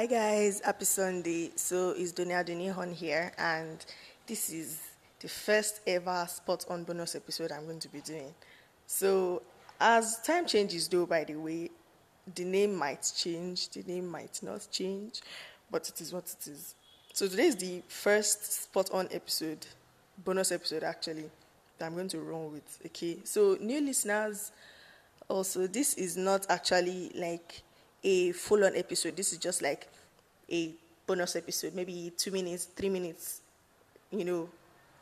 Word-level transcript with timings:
Hi 0.00 0.06
guys, 0.06 0.62
happy 0.64 0.86
Sunday. 0.86 1.50
So 1.56 1.90
it's 1.90 2.12
Donia 2.12 2.42
Donihon 2.42 2.94
here, 2.94 3.32
and 3.36 3.84
this 4.26 4.48
is 4.48 4.80
the 5.20 5.28
first 5.28 5.82
ever 5.86 6.26
spot 6.26 6.64
on 6.70 6.84
bonus 6.84 7.14
episode 7.14 7.52
I'm 7.52 7.66
going 7.66 7.80
to 7.80 7.88
be 7.90 8.00
doing. 8.00 8.32
So, 8.86 9.42
as 9.78 10.18
time 10.22 10.46
changes, 10.46 10.88
though, 10.88 11.04
by 11.04 11.24
the 11.24 11.34
way, 11.34 11.68
the 12.34 12.44
name 12.46 12.76
might 12.76 13.12
change, 13.14 13.68
the 13.68 13.82
name 13.82 14.08
might 14.08 14.42
not 14.42 14.66
change, 14.72 15.20
but 15.70 15.86
it 15.90 16.00
is 16.00 16.14
what 16.14 16.24
it 16.24 16.48
is. 16.48 16.74
So, 17.12 17.28
today 17.28 17.48
is 17.48 17.56
the 17.56 17.82
first 17.88 18.62
spot 18.62 18.88
on 18.94 19.06
episode, 19.12 19.66
bonus 20.24 20.50
episode 20.50 20.82
actually, 20.82 21.28
that 21.76 21.84
I'm 21.84 21.94
going 21.94 22.08
to 22.08 22.20
run 22.20 22.50
with. 22.52 22.78
Okay, 22.86 23.18
so 23.24 23.58
new 23.60 23.82
listeners, 23.82 24.50
also, 25.28 25.66
this 25.66 25.92
is 25.92 26.16
not 26.16 26.46
actually 26.48 27.12
like 27.14 27.64
a 28.02 28.32
full 28.32 28.64
on 28.64 28.76
episode. 28.76 29.16
This 29.16 29.32
is 29.32 29.38
just 29.38 29.62
like 29.62 29.88
a 30.50 30.72
bonus 31.06 31.36
episode, 31.36 31.74
maybe 31.74 32.12
two 32.16 32.30
minutes, 32.30 32.66
three 32.66 32.88
minutes, 32.88 33.40
you 34.10 34.24
know, 34.24 34.48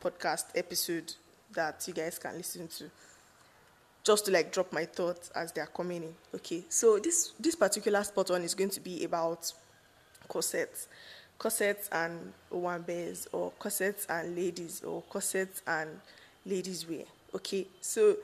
podcast 0.03 0.45
episode 0.55 1.13
that 1.53 1.87
you 1.87 1.93
guys 1.93 2.19
can 2.19 2.35
listen 2.35 2.67
to. 2.67 2.85
Just 4.03 4.25
to 4.25 4.31
like 4.31 4.51
drop 4.51 4.71
my 4.71 4.85
thoughts 4.85 5.29
as 5.35 5.51
they 5.51 5.61
are 5.61 5.67
coming 5.67 6.03
in. 6.03 6.15
Okay, 6.35 6.63
so 6.69 6.99
this 6.99 7.33
this 7.39 7.55
particular 7.55 8.03
spot 8.03 8.31
on 8.31 8.43
is 8.43 8.55
going 8.55 8.69
to 8.71 8.79
be 8.79 9.03
about 9.03 9.51
corsets, 10.27 10.87
corsets 11.37 11.89
and 11.91 12.33
owambes, 12.51 13.27
or 13.31 13.51
corsets 13.51 14.05
and 14.09 14.35
ladies, 14.35 14.83
or 14.83 15.01
corsets 15.03 15.61
and 15.67 15.89
ladies 16.45 16.87
wear. 16.87 17.03
Okay, 17.35 17.67
so 17.81 18.15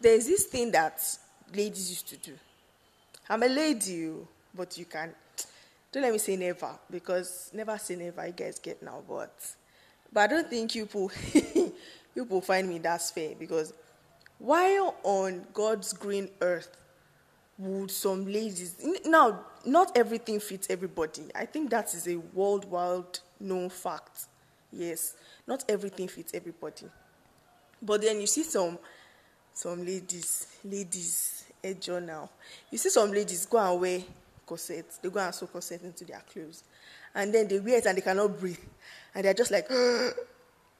there's 0.00 0.26
this 0.26 0.44
thing 0.44 0.70
that 0.70 1.02
ladies 1.52 1.88
used 1.90 2.08
to 2.08 2.16
do 2.18 2.32
I'm 3.28 3.42
a 3.42 3.48
lady, 3.48 4.12
but 4.54 4.78
you 4.78 4.84
can. 4.84 5.12
Don't 5.90 6.02
let 6.02 6.12
me 6.12 6.18
say 6.18 6.36
never 6.36 6.70
because 6.90 7.50
never 7.52 7.76
say 7.78 7.96
never. 7.96 8.26
You 8.26 8.32
guys 8.32 8.58
get 8.58 8.82
now, 8.82 9.02
but 9.08 9.34
but 10.12 10.20
I 10.20 10.26
don't 10.26 10.48
think 10.48 10.74
you 10.74 10.86
people 10.86 11.10
you 11.34 11.72
people 12.14 12.40
find 12.40 12.68
me 12.68 12.78
that's 12.78 13.10
fair 13.10 13.34
because 13.38 13.72
while 14.38 14.94
on 15.02 15.44
God's 15.52 15.92
green 15.92 16.28
earth 16.40 16.76
would 17.58 17.90
some 17.90 18.26
ladies 18.26 18.76
now 19.06 19.40
not 19.64 19.96
everything 19.96 20.38
fits 20.38 20.68
everybody. 20.70 21.22
I 21.34 21.46
think 21.46 21.70
that 21.70 21.94
is 21.94 22.06
a 22.06 22.16
worldwide 22.16 23.18
known 23.40 23.70
fact. 23.70 24.26
Yes, 24.72 25.14
not 25.46 25.64
everything 25.68 26.06
fits 26.06 26.32
everybody. 26.34 26.86
But 27.82 28.02
then 28.02 28.20
you 28.20 28.26
see 28.26 28.42
some 28.44 28.78
some 29.52 29.84
ladies, 29.84 30.58
ladies 30.64 31.45
a 31.66 31.74
journal. 31.74 32.30
You 32.70 32.78
see 32.78 32.90
some 32.90 33.10
ladies 33.10 33.46
go 33.46 33.58
and 33.58 33.80
wear 33.80 34.00
corsets. 34.44 34.98
They 34.98 35.08
go 35.08 35.20
and 35.20 35.34
sew 35.34 35.46
corset 35.46 35.82
into 35.82 36.04
their 36.04 36.22
clothes. 36.32 36.64
And 37.14 37.32
then 37.32 37.48
they 37.48 37.58
wear 37.58 37.78
it 37.78 37.86
and 37.86 37.96
they 37.96 38.02
cannot 38.02 38.38
breathe. 38.38 38.58
And 39.14 39.24
they're 39.24 39.34
just 39.34 39.50
like, 39.50 39.68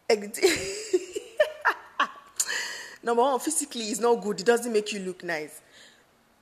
Number 3.02 3.22
one, 3.22 3.40
physically, 3.40 3.84
it's 3.84 4.00
not 4.00 4.22
good. 4.22 4.40
It 4.40 4.46
doesn't 4.46 4.72
make 4.72 4.92
you 4.92 5.00
look 5.00 5.24
nice. 5.24 5.60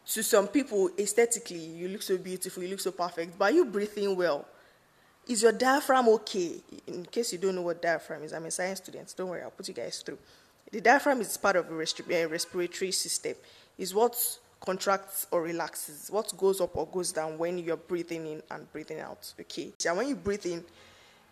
To 0.06 0.22
some 0.22 0.48
people, 0.48 0.90
aesthetically, 0.98 1.58
you 1.58 1.88
look 1.88 2.02
so 2.02 2.18
beautiful, 2.18 2.62
you 2.62 2.68
look 2.70 2.80
so 2.80 2.90
perfect. 2.90 3.38
But 3.38 3.52
are 3.52 3.54
you 3.54 3.64
breathing 3.64 4.14
well? 4.16 4.44
Is 5.26 5.42
your 5.42 5.52
diaphragm 5.52 6.08
okay? 6.08 6.56
In 6.86 7.06
case 7.06 7.32
you 7.32 7.38
don't 7.38 7.54
know 7.54 7.62
what 7.62 7.80
diaphragm 7.80 8.24
is, 8.24 8.34
I'm 8.34 8.44
a 8.44 8.50
science 8.50 8.80
student. 8.80 9.14
Don't 9.16 9.30
worry, 9.30 9.42
I'll 9.42 9.50
put 9.50 9.68
you 9.68 9.74
guys 9.74 10.02
through. 10.02 10.18
The 10.70 10.80
diaphragm 10.80 11.20
is 11.20 11.36
part 11.36 11.56
of 11.56 11.68
the 11.68 12.04
eh, 12.10 12.24
respiratory 12.24 12.92
system 12.92 13.34
is 13.78 13.94
what 13.94 14.16
contracts 14.60 15.26
or 15.30 15.42
relaxes, 15.42 16.08
what 16.10 16.32
goes 16.36 16.60
up 16.60 16.76
or 16.76 16.86
goes 16.86 17.12
down 17.12 17.36
when 17.38 17.58
you're 17.58 17.76
breathing 17.76 18.26
in 18.26 18.42
and 18.50 18.70
breathing 18.72 19.00
out. 19.00 19.32
Okay. 19.38 19.72
So 19.78 19.94
when 19.94 20.08
you 20.08 20.16
breathe 20.16 20.46
in, 20.46 20.64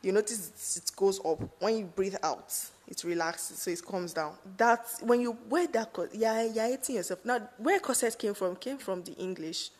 you 0.02 0.12
notice 0.12 0.76
it 0.76 0.90
goes 0.96 1.20
up. 1.24 1.40
When 1.60 1.78
you 1.78 1.84
breathe 1.84 2.16
out, 2.22 2.52
it 2.88 3.02
relaxes, 3.04 3.58
so 3.58 3.70
it 3.70 3.84
comes 3.86 4.12
down. 4.12 4.34
That's 4.56 5.00
when 5.00 5.20
you 5.20 5.36
wear 5.48 5.66
that 5.68 5.96
yeah, 6.12 6.42
you're 6.42 6.74
eating 6.74 6.96
yourself. 6.96 7.24
Now, 7.24 7.48
where 7.58 7.78
corset 7.78 8.18
came 8.18 8.34
from 8.34 8.56
came 8.56 8.78
from 8.78 9.02
the 9.04 9.12
English. 9.12 9.70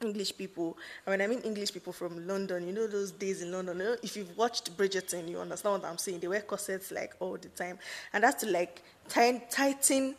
English 0.00 0.36
people, 0.36 0.76
and 1.06 1.12
when 1.12 1.22
I 1.22 1.26
mean 1.26 1.40
English 1.40 1.72
people 1.72 1.92
from 1.92 2.26
London, 2.26 2.66
you 2.66 2.72
know 2.72 2.86
those 2.86 3.10
days 3.12 3.42
in 3.42 3.52
London. 3.52 3.78
You 3.78 3.84
know, 3.84 3.96
if 4.02 4.16
you've 4.16 4.36
watched 4.36 4.76
Bridgerton, 4.76 5.28
you 5.28 5.38
understand 5.38 5.82
what 5.82 5.90
I'm 5.90 5.98
saying. 5.98 6.20
They 6.20 6.28
wear 6.28 6.42
corsets 6.42 6.90
like 6.90 7.14
all 7.20 7.36
the 7.36 7.48
time, 7.48 7.78
and 8.12 8.24
that's 8.24 8.42
to 8.44 8.50
like 8.50 8.82
tighten 9.08 10.14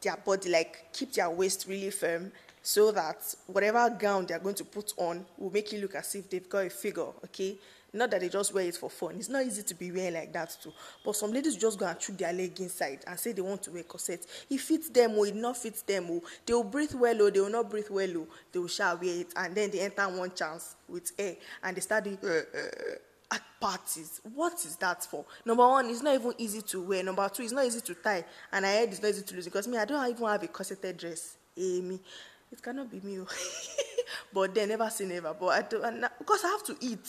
their 0.00 0.16
body, 0.16 0.50
like 0.50 0.92
keep 0.92 1.12
their 1.12 1.30
waist 1.30 1.66
really 1.68 1.90
firm 1.90 2.32
so 2.66 2.90
that 2.90 3.22
whatever 3.46 3.88
gown 3.90 4.26
they're 4.26 4.40
going 4.40 4.52
to 4.56 4.64
put 4.64 4.92
on 4.96 5.24
will 5.38 5.52
make 5.52 5.70
you 5.72 5.80
look 5.80 5.94
as 5.94 6.12
if 6.16 6.28
they've 6.28 6.48
got 6.48 6.66
a 6.66 6.70
figure, 6.70 7.06
okay? 7.24 7.56
Not 7.92 8.10
that 8.10 8.20
they 8.20 8.28
just 8.28 8.52
wear 8.52 8.64
it 8.64 8.74
for 8.74 8.90
fun. 8.90 9.14
It's 9.14 9.28
not 9.28 9.46
easy 9.46 9.62
to 9.62 9.74
be 9.76 9.92
wearing 9.92 10.14
like 10.14 10.32
that 10.32 10.56
too. 10.60 10.72
But 11.04 11.14
some 11.14 11.30
ladies 11.30 11.56
just 11.56 11.78
go 11.78 11.86
and 11.86 12.02
shoot 12.02 12.18
their 12.18 12.32
leg 12.32 12.58
inside 12.58 13.04
and 13.06 13.16
say 13.20 13.30
they 13.30 13.40
want 13.40 13.62
to 13.62 13.70
wear 13.70 13.84
corset. 13.84 14.26
It 14.50 14.58
fits 14.58 14.88
them 14.88 15.12
or 15.16 15.28
it 15.28 15.36
not 15.36 15.56
fits 15.56 15.82
them 15.82 16.10
or 16.10 16.20
they 16.44 16.54
will 16.54 16.64
breathe 16.64 16.94
well 16.94 17.22
or 17.22 17.30
they 17.30 17.38
will 17.38 17.50
not 17.50 17.70
breathe 17.70 17.88
well 17.88 18.16
or 18.16 18.26
they 18.50 18.58
will 18.58 18.66
shall 18.66 18.98
wear 18.98 19.20
it 19.20 19.28
and 19.36 19.54
then 19.54 19.70
they 19.70 19.78
enter 19.78 20.02
one 20.08 20.32
chance 20.34 20.74
with 20.88 21.12
air 21.16 21.36
and 21.62 21.76
they 21.76 21.80
start 21.80 22.02
doing 22.02 22.18
uh, 22.24 22.28
uh, 22.28 23.34
at 23.36 23.42
parties. 23.60 24.20
What 24.34 24.54
is 24.54 24.74
that 24.76 25.04
for? 25.04 25.24
Number 25.44 25.68
one, 25.68 25.88
it's 25.88 26.02
not 26.02 26.16
even 26.16 26.34
easy 26.36 26.62
to 26.62 26.82
wear. 26.82 27.04
Number 27.04 27.28
two, 27.28 27.44
it's 27.44 27.52
not 27.52 27.64
easy 27.64 27.80
to 27.80 27.94
tie. 27.94 28.24
And 28.50 28.66
I 28.66 28.78
heard 28.78 28.88
it's 28.88 29.00
not 29.00 29.10
easy 29.10 29.22
to 29.22 29.34
lose 29.36 29.44
because 29.44 29.68
me, 29.68 29.78
I 29.78 29.84
don't 29.84 30.10
even 30.10 30.26
have 30.26 30.42
a 30.42 30.48
corseted 30.48 30.96
dress. 30.96 31.36
Me. 31.56 32.00
It 32.52 32.62
cannot 32.62 32.90
be 32.90 33.00
me. 33.00 33.18
Oh. 33.20 33.26
but 34.32 34.54
they 34.54 34.66
never 34.66 34.88
say 34.90 35.06
never. 35.06 35.34
But 35.34 35.46
I 35.46 35.62
don't, 35.62 36.04
because 36.18 36.44
I 36.44 36.48
have 36.48 36.64
to 36.64 36.76
eat. 36.80 37.08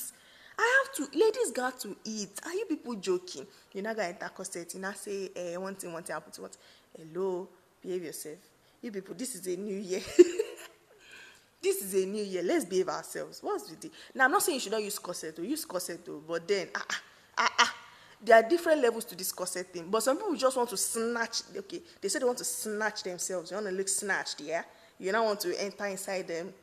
I 0.59 0.84
have 0.84 0.96
to, 0.96 1.18
ladies 1.18 1.52
got 1.52 1.80
to 1.81 1.96
eat. 2.03 2.40
Are 2.46 2.53
you 2.53 2.66
people 2.66 2.96
joking? 2.96 3.46
You're 3.74 3.84
not 3.84 3.97
to 3.97 4.06
enter 4.06 4.30
corset. 4.30 4.74
You 4.74 4.80
not 4.80 4.97
say, 4.97 5.30
eh, 5.36 5.56
one 5.58 5.76
thing, 5.76 5.94
one 5.94 6.02
thing, 6.02 6.16
I 6.16 6.20
put 6.20 6.36
what? 6.40 6.58
Hello, 6.97 7.47
behave 7.81 8.03
yourself. 8.03 8.38
You 8.81 8.92
people, 8.92 9.14
this 9.16 9.36
is 9.36 9.46
a 9.47 9.56
new 9.56 9.76
year. 9.78 10.00
this 11.62 11.84
is 11.84 11.94
a 12.03 12.08
new 12.08 12.24
year. 12.24 12.42
Let's 12.42 12.66
behave 12.66 12.90
ourselves. 12.90 13.40
What's 13.44 13.70
with 13.70 13.86
it? 13.86 13.92
Now, 14.16 14.26
I'm 14.26 14.31
not 14.31 14.42
saying 14.42 14.56
you 14.56 14.59
should 14.62 14.72
not 14.72 14.84
use 14.84 14.97
corset 14.97 15.38
or 15.38 15.44
use 15.44 15.64
corset 15.64 16.03
though, 16.03 16.24
but 16.28 16.47
then, 16.47 16.70
ah, 16.76 16.86
ah, 16.90 17.02
ah, 17.38 17.53
ah, 17.59 17.76
there 18.24 18.36
are 18.36 18.50
different 18.50 18.81
levels 18.81 19.06
to 19.06 19.16
this 19.16 19.31
corset 19.31 19.68
thing. 19.72 19.88
But 19.90 20.02
some 20.02 20.18
people 20.18 20.36
just 20.36 20.58
want 20.58 20.70
to 20.70 20.78
snatch, 20.78 21.42
okay, 21.56 21.81
they 22.02 22.09
say 22.09 22.18
they 22.18 22.26
want 22.26 22.40
to 22.40 22.44
snatch 22.46 23.03
themselves. 23.03 23.52
You 23.52 23.58
want 23.58 23.68
to 23.68 23.74
look 23.74 23.90
snatched, 23.90 24.42
yeah? 24.42 24.64
You 25.00 25.12
don't 25.12 25.25
want 25.25 25.40
to 25.41 25.62
enter 25.62 25.85
inside 25.85 26.28
them 26.28 26.53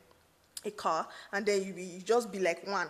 a 0.65 0.71
car 0.71 1.07
and 1.31 1.45
then 1.45 1.63
you, 1.63 1.73
be, 1.73 1.83
you 1.83 2.01
just 2.01 2.31
be 2.31 2.39
like 2.39 2.67
one. 2.67 2.87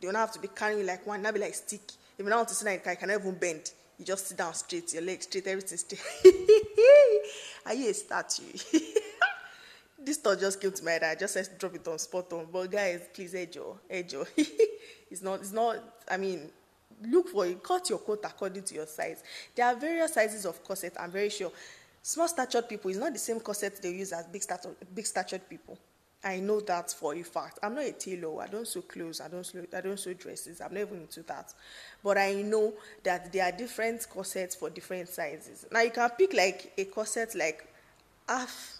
You 0.00 0.08
don't 0.08 0.14
have 0.14 0.32
to 0.32 0.40
be 0.40 0.48
carrying 0.48 0.86
like 0.86 1.06
one, 1.06 1.22
not 1.22 1.34
be 1.34 1.40
like 1.40 1.54
stick. 1.54 1.82
If 2.16 2.24
you 2.24 2.28
don't 2.28 2.38
want 2.38 2.48
to 2.48 2.54
sit 2.54 2.66
in 2.68 2.74
a 2.74 2.78
car, 2.78 2.92
you 2.92 2.98
cannot 2.98 3.20
even 3.20 3.34
bend. 3.34 3.70
You 3.98 4.04
just 4.04 4.28
sit 4.28 4.38
down 4.38 4.54
straight, 4.54 4.92
your 4.94 5.02
legs 5.02 5.24
straight, 5.24 5.46
everything 5.46 5.78
straight. 5.78 6.00
Are 7.66 7.74
you 7.74 7.90
a 7.90 7.94
statue? 7.94 8.44
this 10.04 10.18
thought 10.18 10.38
just 10.38 10.60
came 10.60 10.72
to 10.72 10.84
my 10.84 10.92
head. 10.92 11.02
I 11.02 11.14
just 11.16 11.34
said 11.34 11.48
drop 11.58 11.74
it 11.74 11.86
on 11.88 11.98
spot 11.98 12.32
on. 12.32 12.46
But 12.52 12.70
guys, 12.70 13.00
please, 13.12 13.34
Ejo, 13.34 13.76
Ejo. 13.90 14.26
it's 15.10 15.22
not. 15.22 15.40
It's 15.40 15.52
not. 15.52 15.78
I 16.08 16.16
mean, 16.16 16.48
look 17.02 17.28
for 17.28 17.46
it. 17.46 17.62
Cut 17.62 17.90
your 17.90 17.98
coat 17.98 18.20
according 18.24 18.62
to 18.62 18.74
your 18.74 18.86
size. 18.86 19.22
There 19.54 19.66
are 19.66 19.74
various 19.74 20.14
sizes 20.14 20.46
of 20.46 20.62
corset. 20.62 20.94
I'm 20.98 21.10
very 21.10 21.30
sure. 21.30 21.52
Small 22.08 22.26
statured 22.26 22.66
people 22.70 22.90
is 22.90 22.96
not 22.96 23.12
the 23.12 23.18
same 23.18 23.38
corset 23.38 23.82
they 23.82 23.90
use 23.90 24.12
as 24.14 24.24
big 24.28 24.42
statured, 24.42 24.74
big 24.94 25.04
statured 25.04 25.46
people. 25.46 25.76
I 26.24 26.40
know 26.40 26.58
that 26.60 26.90
for 26.90 27.14
a 27.14 27.22
fact. 27.22 27.58
I'm 27.62 27.74
not 27.74 27.84
a 27.84 27.92
tailor. 27.92 28.40
I 28.40 28.46
don't 28.46 28.66
sew 28.66 28.80
clothes. 28.80 29.20
I 29.20 29.28
don't 29.28 29.44
sew, 29.44 29.62
I 29.76 29.80
don't 29.82 30.00
sew 30.00 30.14
dresses. 30.14 30.62
I'm 30.62 30.72
not 30.72 30.80
even 30.80 31.02
into 31.02 31.22
that. 31.24 31.52
But 32.02 32.16
I 32.16 32.40
know 32.40 32.72
that 33.02 33.30
there 33.30 33.44
are 33.44 33.52
different 33.52 34.08
corsets 34.08 34.54
for 34.54 34.70
different 34.70 35.10
sizes. 35.10 35.66
Now 35.70 35.82
you 35.82 35.90
can 35.90 36.08
pick 36.16 36.32
like 36.32 36.72
a 36.78 36.86
corset 36.86 37.34
like 37.34 37.70
half 38.26 38.78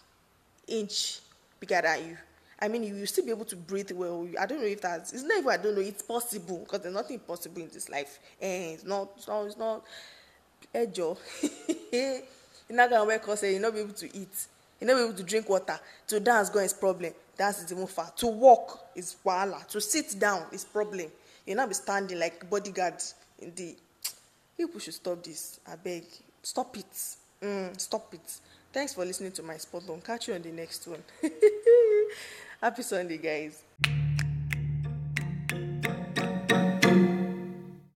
inch 0.67 1.19
bigger 1.59 1.83
than 1.83 2.07
you. 2.07 2.17
I 2.59 2.67
mean, 2.67 2.81
you 2.81 2.95
will 2.95 3.05
still 3.05 3.25
be 3.25 3.29
able 3.29 3.45
to 3.45 3.55
breathe 3.55 3.91
well. 3.91 4.27
I 4.39 4.47
don't 4.47 4.59
know 4.59 4.65
if 4.65 4.81
that's, 4.81 5.13
it's 5.13 5.21
not 5.21 5.37
even, 5.37 5.51
I 5.51 5.57
don't 5.57 5.75
know, 5.75 5.81
it's 5.81 6.01
possible 6.01 6.61
because 6.63 6.81
there's 6.81 6.95
nothing 6.95 7.19
possible 7.19 7.61
in 7.61 7.69
this 7.71 7.89
life. 7.89 8.19
And 8.41 8.73
it's 8.73 8.85
not, 8.85 9.11
it's 9.17 9.27
not, 9.27 9.45
it's 9.45 9.57
not, 9.57 9.83
eh, 10.73 10.85
ejo. 10.87 12.23
you're 12.69 12.77
not 12.77 12.89
going 12.89 13.01
to 13.01 13.07
work 13.07 13.21
because 13.21 13.43
you're 13.43 13.59
not 13.59 13.73
be 13.73 13.79
able 13.79 13.93
to 13.93 14.05
eat. 14.15 14.47
You're 14.79 14.89
not 14.89 14.97
be 14.97 15.03
able 15.03 15.17
to 15.17 15.23
drink 15.23 15.49
water. 15.49 15.79
To 16.07 16.19
dance, 16.19 16.49
go 16.49 16.59
is 16.59 16.73
problem. 16.73 17.13
Dance 17.37 17.63
is 17.63 17.71
even 17.71 17.87
far. 17.87 18.11
To 18.17 18.27
walk 18.27 18.89
is 18.95 19.15
wala. 19.23 19.65
To 19.69 19.81
sit 19.81 20.17
down 20.19 20.45
is 20.51 20.63
problem. 20.63 21.07
You're 21.45 21.57
not 21.57 21.67
be 21.67 21.73
standing 21.73 22.19
like 22.19 22.47
bodyguards 22.49 23.15
in 23.39 23.53
the, 23.55 23.75
people 24.57 24.79
should 24.79 24.93
stop 24.93 25.23
this. 25.23 25.59
I 25.67 25.75
beg. 25.75 26.03
Stop 26.43 26.77
it. 26.77 27.15
Mm, 27.41 27.79
stop 27.79 28.13
it. 28.13 28.39
Thanks 28.71 28.93
for 28.93 29.03
listening 29.03 29.31
to 29.31 29.43
my 29.43 29.57
spot 29.57 29.83
on. 29.89 30.01
Catch 30.01 30.27
you 30.27 30.35
on 30.35 30.41
the 30.43 30.51
next 30.51 30.87
one. 30.87 31.03
Happy 32.61 32.83
Sunday, 32.83 33.17
guys. 33.17 33.63